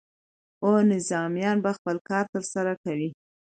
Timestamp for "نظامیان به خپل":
0.93-1.95